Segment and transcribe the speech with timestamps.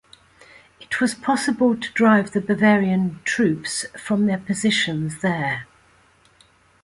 [0.79, 5.67] It was possible to drive the Bavarian troops from their positions there.